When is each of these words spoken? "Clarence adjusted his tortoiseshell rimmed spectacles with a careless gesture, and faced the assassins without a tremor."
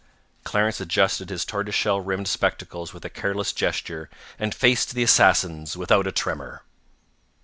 "Clarence 0.43 0.81
adjusted 0.81 1.29
his 1.29 1.45
tortoiseshell 1.45 2.01
rimmed 2.01 2.27
spectacles 2.27 2.91
with 2.91 3.05
a 3.05 3.09
careless 3.11 3.53
gesture, 3.53 4.09
and 4.39 4.55
faced 4.55 4.95
the 4.95 5.03
assassins 5.03 5.77
without 5.77 6.07
a 6.07 6.11
tremor." 6.11 6.63